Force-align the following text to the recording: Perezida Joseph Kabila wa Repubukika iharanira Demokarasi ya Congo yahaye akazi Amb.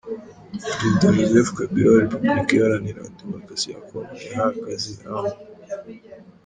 Perezida 0.99 1.05
Joseph 1.19 1.51
Kabila 1.57 1.87
wa 1.91 2.03
Repubukika 2.03 2.51
iharanira 2.55 3.11
Demokarasi 3.17 3.67
ya 3.71 3.79
Congo 3.87 4.15
yahaye 4.25 4.57
akazi 4.61 4.93
Amb. 5.15 5.25